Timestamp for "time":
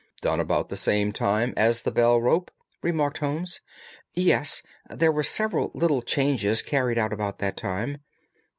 1.11-1.53, 7.55-7.99